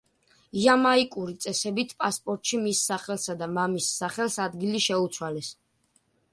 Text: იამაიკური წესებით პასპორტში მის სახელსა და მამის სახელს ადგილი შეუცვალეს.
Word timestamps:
იამაიკური 0.61 1.35
წესებით 1.45 1.93
პასპორტში 1.99 2.61
მის 2.63 2.81
სახელსა 2.89 3.37
და 3.43 3.51
მამის 3.61 3.93
სახელს 4.01 4.41
ადგილი 4.49 4.85
შეუცვალეს. 4.91 5.55